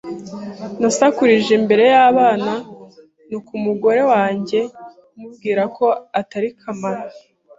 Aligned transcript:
Nasakurije 0.81 1.51
imbere 1.59 1.83
y’abana, 1.93 2.53
ntuka 3.27 3.51
umugore 3.59 4.01
wanjye, 4.11 4.59
mubwira 5.19 5.63
ko 5.75 5.85
atari 6.19 6.49
kamara 6.59 7.03